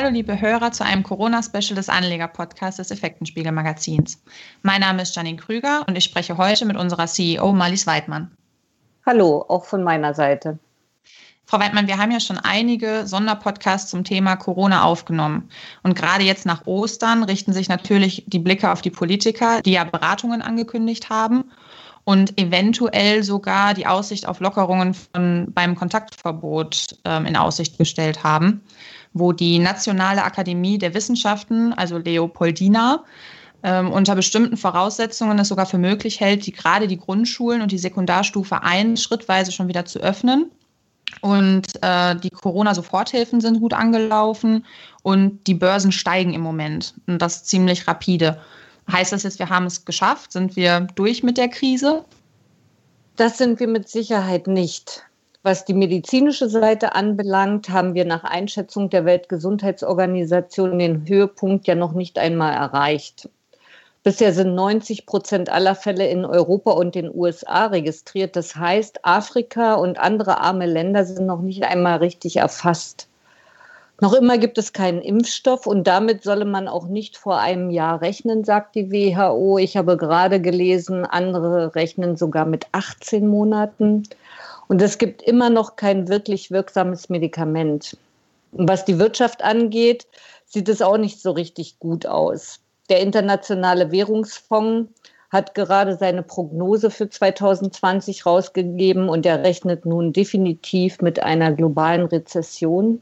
[0.00, 4.22] Hallo liebe Hörer zu einem Corona-Special des Anleger-Podcasts des Effektenspiegel-Magazins.
[4.62, 8.30] Mein Name ist Janine Krüger und ich spreche heute mit unserer CEO Marlies Weidmann.
[9.04, 10.60] Hallo, auch von meiner Seite.
[11.46, 15.50] Frau Weidmann, wir haben ja schon einige Sonderpodcasts zum Thema Corona aufgenommen.
[15.82, 19.82] Und gerade jetzt nach Ostern richten sich natürlich die Blicke auf die Politiker, die ja
[19.82, 21.50] Beratungen angekündigt haben
[22.08, 28.62] und eventuell sogar die Aussicht auf Lockerungen von, beim Kontaktverbot ähm, in Aussicht gestellt haben
[29.14, 33.04] wo die Nationale Akademie der Wissenschaften, also Leopoldina,
[33.62, 37.78] ähm, unter bestimmten Voraussetzungen es sogar für möglich hält, die, gerade die Grundschulen und die
[37.78, 40.50] Sekundarstufe 1 schrittweise schon wieder zu öffnen.
[41.22, 44.66] Und äh, die Corona-Soforthilfen sind gut angelaufen
[45.02, 46.94] und die Börsen steigen im Moment.
[47.06, 48.40] Und das ziemlich rapide.
[48.90, 50.32] Heißt das jetzt, wir haben es geschafft?
[50.32, 52.04] Sind wir durch mit der Krise?
[53.16, 55.04] Das sind wir mit Sicherheit nicht.
[55.42, 61.92] Was die medizinische Seite anbelangt, haben wir nach Einschätzung der Weltgesundheitsorganisation den Höhepunkt ja noch
[61.92, 63.28] nicht einmal erreicht.
[64.02, 68.36] Bisher sind 90 Prozent aller Fälle in Europa und den USA registriert.
[68.36, 73.07] Das heißt, Afrika und andere arme Länder sind noch nicht einmal richtig erfasst.
[74.00, 78.00] Noch immer gibt es keinen Impfstoff und damit solle man auch nicht vor einem Jahr
[78.00, 79.58] rechnen, sagt die WHO.
[79.58, 84.04] Ich habe gerade gelesen, andere rechnen sogar mit 18 Monaten.
[84.68, 87.96] Und es gibt immer noch kein wirklich wirksames Medikament.
[88.52, 90.06] Und was die Wirtschaft angeht,
[90.46, 92.60] sieht es auch nicht so richtig gut aus.
[92.90, 94.92] Der Internationale Währungsfonds
[95.30, 102.06] hat gerade seine Prognose für 2020 rausgegeben und er rechnet nun definitiv mit einer globalen
[102.06, 103.00] Rezession.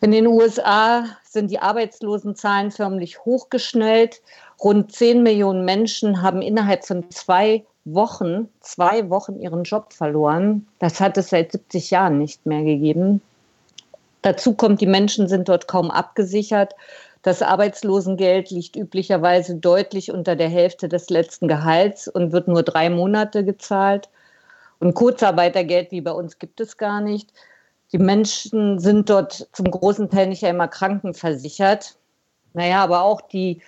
[0.00, 4.20] In den USA sind die Arbeitslosenzahlen förmlich hochgeschnellt.
[4.62, 10.66] Rund 10 Millionen Menschen haben innerhalb von zwei Wochen, zwei Wochen ihren Job verloren.
[10.80, 13.22] Das hat es seit 70 Jahren nicht mehr gegeben.
[14.22, 16.74] Dazu kommt, die Menschen sind dort kaum abgesichert.
[17.22, 22.90] Das Arbeitslosengeld liegt üblicherweise deutlich unter der Hälfte des letzten Gehalts und wird nur drei
[22.90, 24.08] Monate gezahlt.
[24.78, 27.32] Und Kurzarbeitergeld wie bei uns gibt es gar nicht.
[27.96, 31.96] Die Menschen sind dort zum großen Teil nicht einmal krankenversichert.
[32.52, 33.62] Naja, aber auch die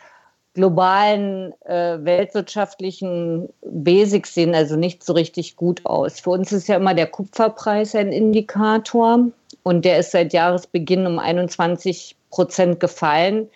[0.52, 6.20] globalen äh, weltwirtschaftlichen Basics sehen also nicht so richtig gut aus.
[6.20, 9.28] Für uns ist ja immer der Kupferpreis ein Indikator
[9.62, 13.48] und der ist seit Jahresbeginn um 21 Prozent gefallen.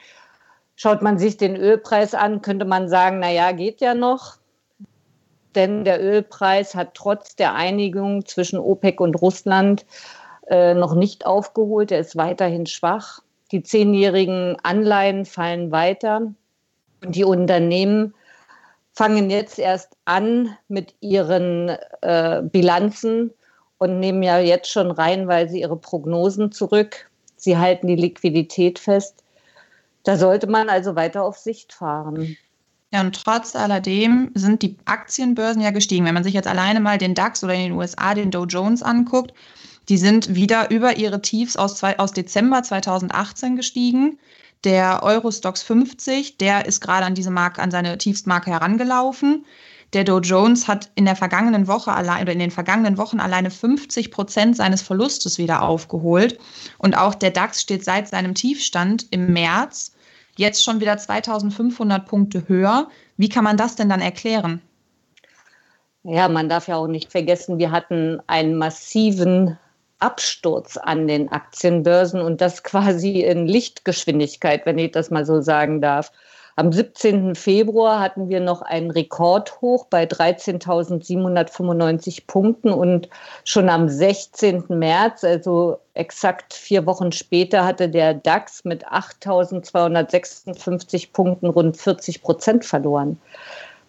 [0.76, 4.38] Schaut man sich den Ölpreis an, könnte man sagen, na ja, geht ja noch.
[5.54, 9.84] Denn der Ölpreis hat trotz der Einigung zwischen OPEC und Russland
[10.48, 11.92] äh, noch nicht aufgeholt.
[11.92, 13.20] Er ist weiterhin schwach.
[13.50, 16.32] Die zehnjährigen Anleihen fallen weiter.
[17.04, 18.14] Die Unternehmen
[18.92, 21.70] fangen jetzt erst an mit ihren
[22.00, 23.32] äh, Bilanzen
[23.78, 27.10] und nehmen ja jetzt schon reihenweise ihre Prognosen zurück.
[27.36, 29.25] Sie halten die Liquidität fest.
[30.04, 32.36] Da sollte man also weiter auf Sicht fahren.
[32.92, 36.04] Ja, und trotz alledem sind die Aktienbörsen ja gestiegen.
[36.04, 38.82] Wenn man sich jetzt alleine mal den DAX oder in den USA den Dow Jones
[38.82, 39.32] anguckt,
[39.92, 44.19] die sind wieder über ihre Tiefs aus, zwei, aus Dezember 2018 gestiegen.
[44.64, 49.44] Der Eurostox 50, der ist gerade an diese Marke, an seine Tiefstmarke herangelaufen.
[49.92, 53.50] Der Dow Jones hat in der vergangenen Woche allein oder in den vergangenen Wochen alleine
[53.50, 56.38] 50 Prozent seines Verlustes wieder aufgeholt.
[56.78, 59.94] Und auch der DAX steht seit seinem Tiefstand im März
[60.38, 62.88] jetzt schon wieder 2500 Punkte höher.
[63.19, 64.62] Wie kann man das denn dann erklären?
[66.02, 69.58] Ja, man darf ja auch nicht vergessen, wir hatten einen massiven
[70.02, 75.80] Absturz an den Aktienbörsen und das quasi in Lichtgeschwindigkeit, wenn ich das mal so sagen
[75.80, 76.10] darf.
[76.54, 77.34] Am 17.
[77.34, 83.08] Februar hatten wir noch einen Rekordhoch bei 13.795 Punkten und
[83.44, 84.64] schon am 16.
[84.68, 92.66] März, also exakt vier Wochen später, hatte der DAX mit 8.256 Punkten rund 40 Prozent
[92.66, 93.19] verloren.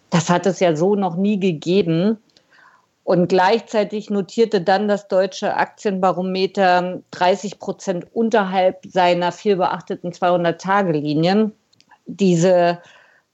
[0.08, 2.16] Das hat es ja so noch nie gegeben.
[3.04, 11.52] Und gleichzeitig notierte dann das deutsche Aktienbarometer 30 Prozent unterhalb seiner viel beachteten 200-Tage-Linien.
[12.06, 12.78] Diese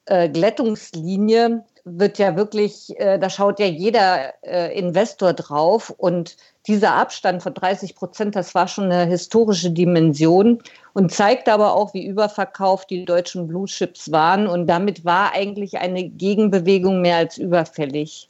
[0.06, 5.90] äh, Glättungslinie wird ja wirklich, äh, da schaut ja jeder äh, Investor drauf.
[5.96, 6.36] Und
[6.66, 10.60] dieser Abstand von 30 Prozent, das war schon eine historische Dimension
[10.94, 14.48] und zeigt aber auch, wie überverkauft die deutschen Blue Chips waren.
[14.48, 18.26] Und damit war eigentlich eine Gegenbewegung mehr als überfällig.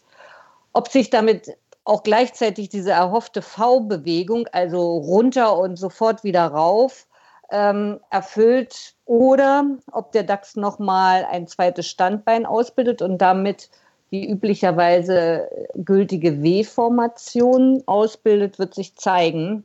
[0.72, 7.06] Ob sich damit auch gleichzeitig diese erhoffte V-Bewegung, also runter und sofort wieder rauf,
[7.50, 13.70] ähm, erfüllt oder ob der DAX nochmal ein zweites Standbein ausbildet und damit
[14.12, 19.64] die üblicherweise gültige W-Formation ausbildet, wird sich zeigen.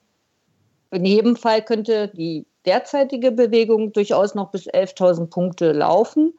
[0.92, 6.38] In jedem Fall könnte die derzeitige Bewegung durchaus noch bis 11.000 Punkte laufen.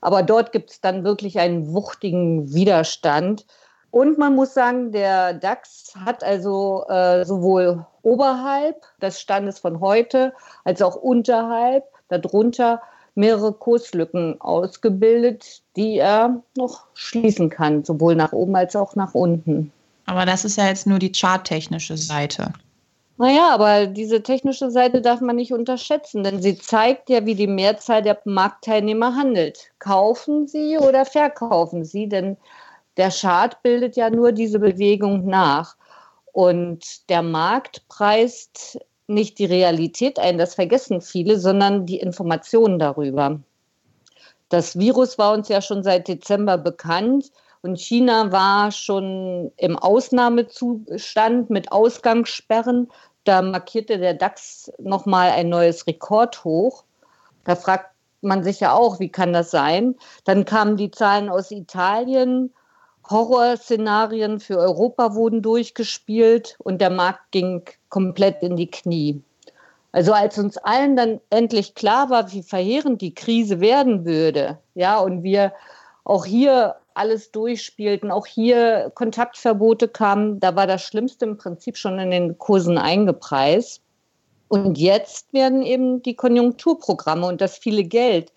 [0.00, 3.46] Aber dort gibt es dann wirklich einen wuchtigen Widerstand.
[3.90, 10.32] Und man muss sagen, der DAX hat also äh, sowohl oberhalb des Standes von heute
[10.64, 12.82] als auch unterhalb, darunter
[13.14, 19.72] mehrere Kurslücken ausgebildet, die er noch schließen kann, sowohl nach oben als auch nach unten.
[20.04, 22.52] Aber das ist ja jetzt nur die charttechnische Seite.
[23.18, 27.46] Naja, aber diese technische Seite darf man nicht unterschätzen, denn sie zeigt ja, wie die
[27.46, 29.70] Mehrzahl der Marktteilnehmer handelt.
[29.78, 32.08] Kaufen sie oder verkaufen sie?
[32.08, 32.36] Denn
[32.96, 35.76] der Chart bildet ja nur diese Bewegung nach.
[36.32, 43.40] Und der Markt preist nicht die Realität ein, das vergessen viele, sondern die Informationen darüber.
[44.48, 47.32] Das Virus war uns ja schon seit Dezember bekannt
[47.62, 52.88] und China war schon im Ausnahmezustand mit Ausgangssperren.
[53.24, 56.84] Da markierte der DAX nochmal ein neues Rekordhoch.
[57.44, 57.90] Da fragt
[58.20, 59.96] man sich ja auch, wie kann das sein?
[60.24, 62.52] Dann kamen die Zahlen aus Italien
[63.08, 69.22] Horrorszenarien für Europa wurden durchgespielt und der Markt ging komplett in die Knie.
[69.92, 74.98] Also als uns allen dann endlich klar war, wie verheerend die Krise werden würde, ja,
[74.98, 75.52] und wir
[76.04, 81.98] auch hier alles durchspielten, auch hier Kontaktverbote kamen, da war das Schlimmste im Prinzip schon
[81.98, 83.82] in den Kursen eingepreist.
[84.48, 88.32] Und jetzt werden eben die Konjunkturprogramme und das viele Geld,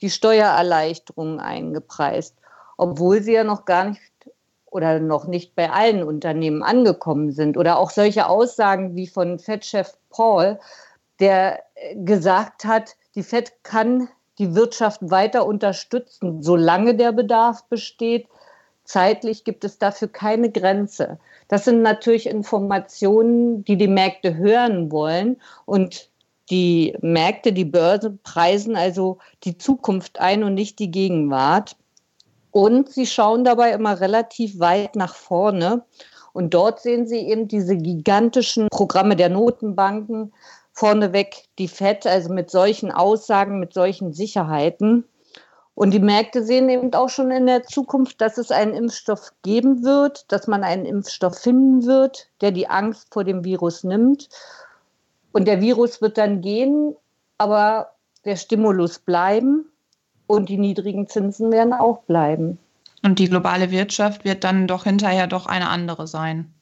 [0.00, 2.34] die Steuererleichterungen eingepreist
[2.76, 4.00] obwohl sie ja noch gar nicht
[4.66, 7.56] oder noch nicht bei allen Unternehmen angekommen sind.
[7.56, 10.58] Oder auch solche Aussagen wie von Fed-Chef Paul,
[11.18, 11.62] der
[11.94, 14.08] gesagt hat, die Fed kann
[14.38, 18.28] die Wirtschaft weiter unterstützen, solange der Bedarf besteht.
[18.84, 21.18] Zeitlich gibt es dafür keine Grenze.
[21.48, 25.40] Das sind natürlich Informationen, die die Märkte hören wollen.
[25.64, 26.10] Und
[26.50, 31.76] die Märkte, die Börse preisen also die Zukunft ein und nicht die Gegenwart.
[32.56, 35.84] Und sie schauen dabei immer relativ weit nach vorne.
[36.32, 40.32] Und dort sehen Sie eben diese gigantischen Programme der Notenbanken,
[40.72, 45.04] vorneweg die FED, also mit solchen Aussagen, mit solchen Sicherheiten.
[45.74, 49.84] Und die Märkte sehen eben auch schon in der Zukunft, dass es einen Impfstoff geben
[49.84, 54.30] wird, dass man einen Impfstoff finden wird, der die Angst vor dem Virus nimmt.
[55.32, 56.96] Und der Virus wird dann gehen,
[57.36, 57.90] aber
[58.24, 59.70] der Stimulus bleiben.
[60.26, 62.58] Und die niedrigen Zinsen werden auch bleiben.
[63.02, 66.52] Und die globale Wirtschaft wird dann doch hinterher doch eine andere sein.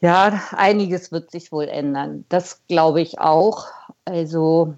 [0.00, 2.24] Ja, einiges wird sich wohl ändern.
[2.28, 3.66] Das glaube ich auch.
[4.04, 4.74] Also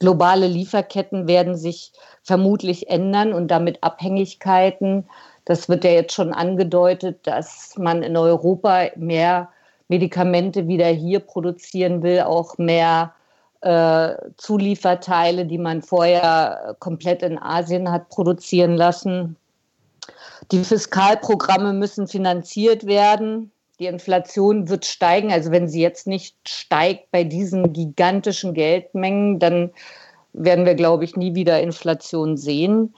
[0.00, 5.08] globale Lieferketten werden sich vermutlich ändern und damit Abhängigkeiten.
[5.44, 9.48] Das wird ja jetzt schon angedeutet, dass man in Europa mehr
[9.88, 13.14] Medikamente wieder hier produzieren will, auch mehr
[13.62, 19.36] äh, Zulieferteile, die man vorher komplett in Asien hat produzieren lassen.
[20.50, 23.52] Die Fiskalprogramme müssen finanziert werden.
[23.78, 25.32] Die Inflation wird steigen.
[25.32, 29.70] Also wenn sie jetzt nicht steigt bei diesen gigantischen Geldmengen, dann
[30.32, 32.94] werden wir, glaube ich, nie wieder Inflation sehen.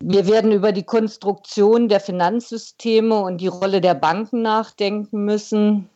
[0.00, 5.88] Wir werden über die Konstruktion der Finanzsysteme und die Rolle der Banken nachdenken müssen.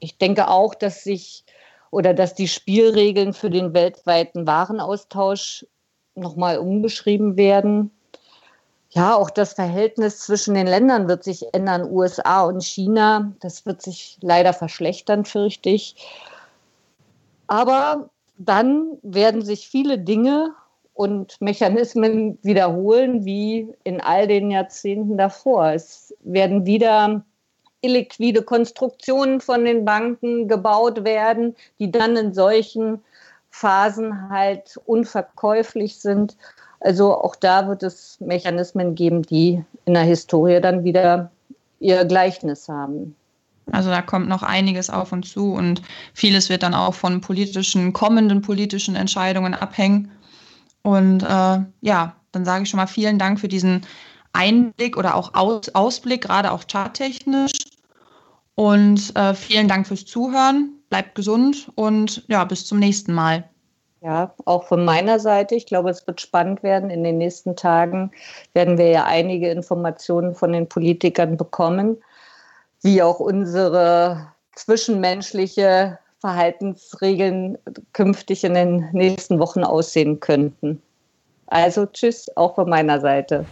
[0.00, 1.44] Ich denke auch, dass sich
[1.94, 5.64] oder dass die Spielregeln für den weltweiten Warenaustausch
[6.16, 7.92] nochmal umgeschrieben werden.
[8.90, 13.32] Ja, auch das Verhältnis zwischen den Ländern wird sich ändern, USA und China.
[13.40, 15.94] Das wird sich leider verschlechtern, fürchte ich.
[17.46, 20.52] Aber dann werden sich viele Dinge
[20.94, 25.70] und Mechanismen wiederholen, wie in all den Jahrzehnten davor.
[25.72, 27.24] Es werden wieder
[27.84, 33.02] illiquide Konstruktionen von den Banken gebaut werden, die dann in solchen
[33.50, 36.36] Phasen halt unverkäuflich sind.
[36.80, 41.30] Also auch da wird es Mechanismen geben, die in der Historie dann wieder
[41.80, 43.14] ihr Gleichnis haben.
[43.72, 47.92] Also da kommt noch einiges auf uns zu und vieles wird dann auch von politischen,
[47.92, 50.10] kommenden politischen Entscheidungen abhängen.
[50.82, 53.86] Und äh, ja, dann sage ich schon mal vielen Dank für diesen
[54.34, 57.52] Einblick oder auch Aus Ausblick, gerade auch charttechnisch.
[58.54, 60.72] Und äh, vielen Dank fürs Zuhören.
[60.90, 63.44] Bleibt gesund und ja, bis zum nächsten Mal.
[64.00, 65.54] Ja, auch von meiner Seite.
[65.54, 66.90] Ich glaube, es wird spannend werden.
[66.90, 68.10] In den nächsten Tagen
[68.52, 71.96] werden wir ja einige Informationen von den Politikern bekommen,
[72.82, 77.58] wie auch unsere zwischenmenschliche Verhaltensregeln
[77.94, 80.82] künftig in den nächsten Wochen aussehen könnten.
[81.46, 83.46] Also tschüss, auch von meiner Seite.